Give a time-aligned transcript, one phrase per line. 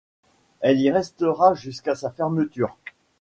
[0.61, 2.75] Elle y restera jusqu'à sa fermeture.